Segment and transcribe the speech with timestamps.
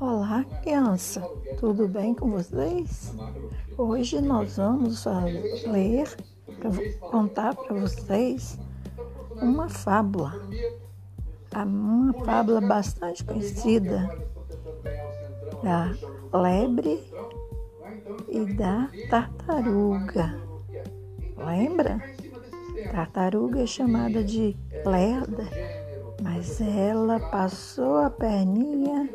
[0.00, 1.20] Olá, criança,
[1.58, 3.12] tudo bem com vocês?
[3.76, 5.04] Hoje nós vamos
[5.66, 6.16] ler,
[7.00, 8.56] contar para vocês
[9.42, 10.40] uma fábula,
[11.52, 14.08] uma fábula bastante conhecida
[15.64, 15.92] da
[16.32, 17.02] lebre
[18.28, 20.40] e da tartaruga.
[21.36, 22.00] Lembra?
[22.92, 24.56] Tartaruga é chamada de
[24.86, 25.42] lerda,
[26.22, 29.10] mas ela passou a perninha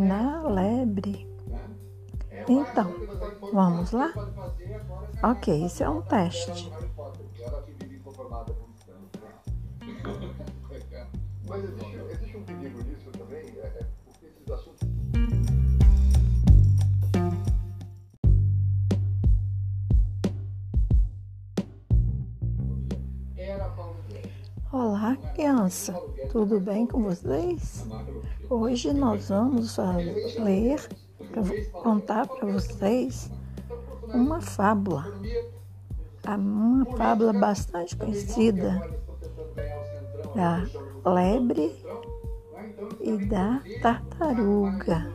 [0.00, 1.28] na lebre.
[2.48, 2.94] Então,
[3.50, 4.12] vamos lá?
[5.22, 6.72] Ok, isso é um teste.
[11.48, 14.89] Mas existe, existe um perigo nisso também, é, é porque esses assuntos.
[25.60, 25.92] Criança,
[26.32, 27.86] tudo bem com vocês?
[28.48, 29.76] Hoje nós vamos
[30.38, 30.80] ler,
[31.70, 33.30] contar para vocês
[34.06, 35.12] uma fábula,
[36.26, 38.80] uma fábula bastante conhecida
[40.34, 40.64] da
[41.10, 41.76] lebre
[43.02, 45.12] e da tartaruga.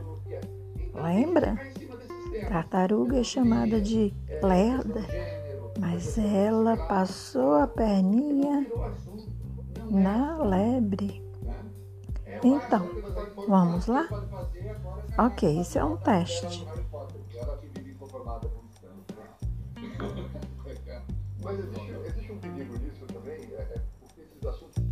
[0.93, 1.59] Lembra?
[2.47, 5.01] Tartaruga é chamada de lerda,
[5.79, 8.67] mas ela passou a perninha
[9.95, 11.23] na lebre.
[12.43, 12.89] Então,
[13.47, 14.07] vamos lá?
[15.17, 16.67] Ok, isso é um teste.
[21.41, 24.83] Mas existe, existe um perigo nisso também, é, é porque esses assuntos.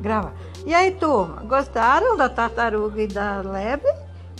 [0.00, 0.32] Grava.
[0.64, 3.92] E aí, turma, gostaram da tartaruga e da lebre?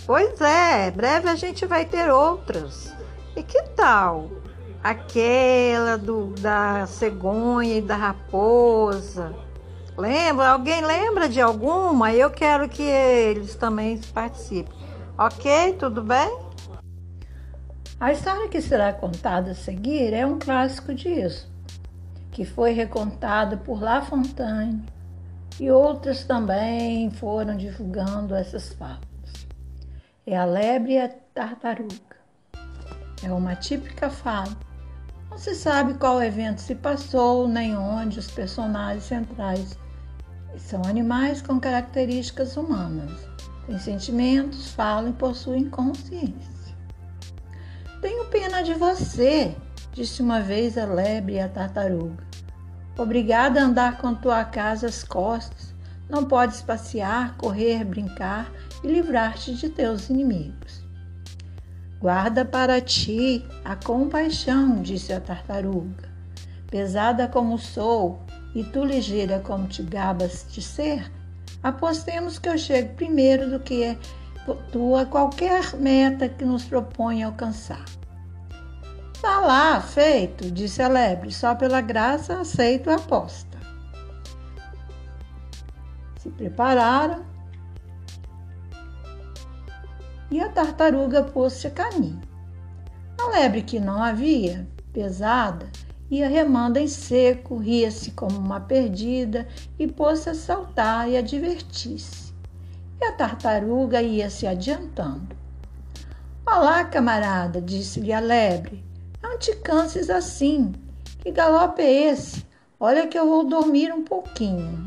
[0.05, 2.95] Pois é, breve a gente vai ter outras.
[3.35, 4.29] E que tal
[4.83, 9.33] aquela do, da cegonha e da raposa?
[9.97, 10.49] Lembra?
[10.49, 12.13] Alguém lembra de alguma?
[12.13, 14.73] Eu quero que eles também participem.
[15.17, 15.73] Ok?
[15.79, 16.45] Tudo bem?
[17.99, 21.49] A história que será contada a seguir é um clássico disso,
[22.31, 24.83] que foi recontado por La Fontaine
[25.59, 29.47] e outras também foram divulgando essas fábulas.
[30.27, 32.14] É a lebre e a tartaruga.
[33.23, 34.55] É uma típica fala.
[35.29, 39.77] Não se sabe qual evento se passou, nem onde os personagens centrais
[40.57, 43.11] são animais com características humanas.
[43.65, 46.75] Têm sentimentos, falam e possuem consciência.
[48.01, 49.55] Tenho pena de você,
[49.91, 52.23] disse uma vez a lebre e a tartaruga.
[52.97, 55.73] Obrigada a andar com tua casa às costas.
[56.07, 58.51] Não podes passear, correr, brincar
[58.83, 60.84] e livrar-te de teus inimigos.
[61.99, 66.09] Guarda para ti a compaixão, disse a tartaruga.
[66.69, 68.19] Pesada como sou,
[68.53, 71.11] e tu ligeira como te gabas de ser,
[71.61, 73.97] apostemos que eu chego primeiro do que é
[74.71, 77.83] tua qualquer meta que nos propõe alcançar.
[79.21, 83.57] Tá lá, feito, disse a lebre, só pela graça aceito a aposta.
[86.19, 87.34] Se prepararam
[90.35, 92.19] e a tartaruga pôs-se a caminho.
[93.17, 95.71] A lebre que não havia, pesada,
[96.11, 99.47] ia remando em seco, ria-se como uma perdida
[99.79, 102.33] e pôs-se a saltar e a divertir-se.
[102.99, 105.33] E a tartaruga ia se adiantando.
[106.45, 108.83] Olá, camarada, disse-lhe a lebre.
[109.23, 110.73] Não te canses assim.
[111.19, 112.45] Que galope é esse?
[112.77, 114.85] Olha que eu vou dormir um pouquinho.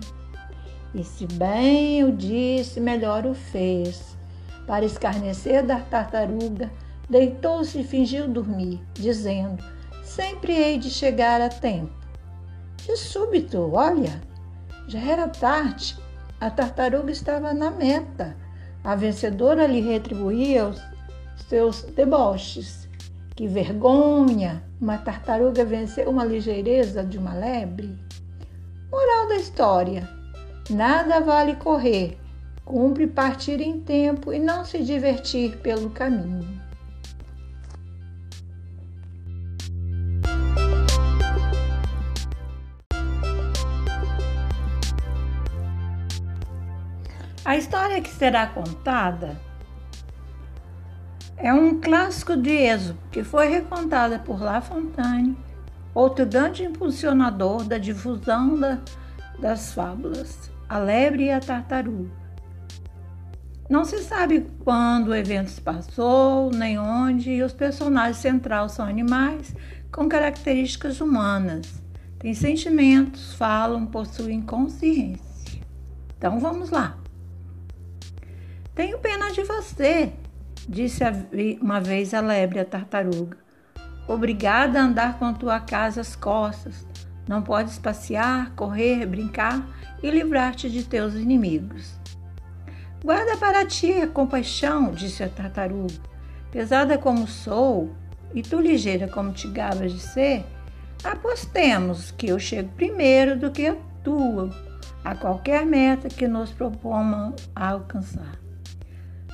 [0.95, 4.18] E se bem o disse, melhor o fez.
[4.69, 6.71] Para escarnecer da tartaruga,
[7.09, 9.65] deitou-se e fingiu dormir, dizendo:
[10.05, 11.91] Sempre hei de chegar a tempo.
[12.77, 14.21] De súbito, olha,
[14.87, 15.97] já era tarde,
[16.39, 18.37] a tartaruga estava na meta.
[18.85, 20.83] A vencedora lhe retribuía os
[21.49, 22.87] seus deboches.
[23.35, 24.63] Que vergonha!
[24.79, 27.99] Uma tartaruga venceu uma ligeireza de uma lebre.
[28.93, 30.07] Moral da história:
[30.69, 32.19] nada vale correr
[32.69, 36.61] Cumpre partir em tempo e não se divertir pelo caminho.
[47.43, 49.41] A história que será contada
[51.39, 55.39] é um clássico de Êxodo que foi recontada por La Fontaine,
[55.95, 58.79] outro grande impulsionador da difusão da,
[59.39, 62.28] das fábulas, a lebre e a tartaruga.
[63.69, 68.87] Não se sabe quando o evento se passou, nem onde, e os personagens centrais são
[68.87, 69.55] animais
[69.93, 71.83] com características humanas.
[72.19, 75.61] têm sentimentos, falam, possuem consciência.
[76.17, 76.99] Então vamos lá.
[78.75, 80.13] Tenho pena de você,
[80.67, 81.03] disse
[81.61, 83.37] uma vez a lebre à tartaruga.
[84.09, 86.87] Obrigada a andar com tua casa às costas.
[87.29, 89.69] Não podes passear, correr, brincar
[90.03, 91.98] e livrar-te de teus inimigos.
[93.05, 95.95] Guarda para ti a compaixão, disse a tartaruga.
[96.51, 97.95] Pesada como sou,
[98.35, 100.45] e tu ligeira como te gabas de ser,
[101.05, 104.51] apostemos que eu chego primeiro do que a tua,
[105.05, 108.39] a qualquer meta que nos propomos a alcançar.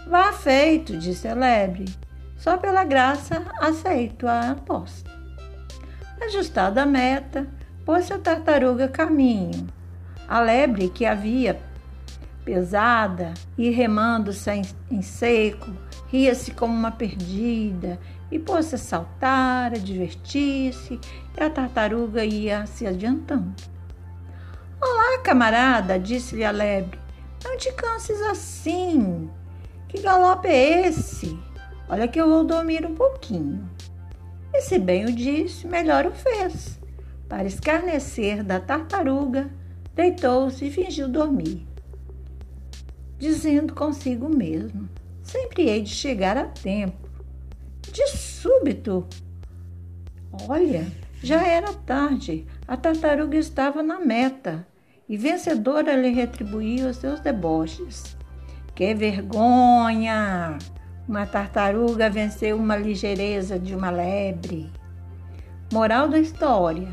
[0.07, 1.87] Vá feito, disse a lebre.
[2.37, 5.11] Só pela graça aceito a aposta.
[6.21, 7.47] Ajustada a meta,
[7.87, 9.67] pôs a tartaruga caminho.
[10.29, 11.59] A lebre que havia
[12.45, 15.71] pesada e remando sem, em seco,
[16.09, 17.99] ria-se como uma perdida
[18.31, 21.01] e pôs-se a saltar, a divertir-se,
[21.37, 23.55] e a tartaruga ia se adiantando.
[24.81, 26.99] Olá, camarada, disse-lhe a lebre,
[27.43, 29.31] não te canses assim.
[29.89, 31.39] Que galope é esse?
[31.89, 33.69] Olha que eu vou dormir um pouquinho.
[34.53, 36.79] E se bem o disse, melhor o fez.
[37.29, 39.51] Para escarnecer da tartaruga,
[39.95, 41.74] deitou-se e fingiu dormir
[43.25, 44.89] dizendo consigo mesmo:
[45.23, 47.09] sempre hei de chegar a tempo.
[47.91, 49.07] De súbito,
[50.49, 50.87] olha,
[51.23, 54.67] já era tarde, a tartaruga estava na meta
[55.09, 58.17] e vencedora lhe retribuía os seus deboches.
[58.75, 60.59] Que vergonha!
[61.09, 64.71] Uma tartaruga venceu uma ligeireza de uma lebre.
[65.73, 66.89] Moral da história: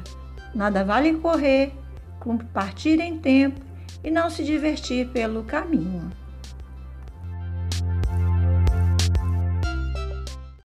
[0.56, 1.74] nada vale correr,
[2.20, 3.60] cumpre partir em tempo
[4.04, 6.21] e não se divertir pelo caminho.